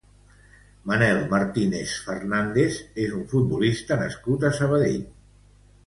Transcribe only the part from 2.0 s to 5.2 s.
Fernández és un futbolista nascut a Sabadell.